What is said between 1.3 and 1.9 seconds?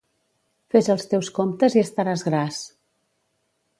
comptes i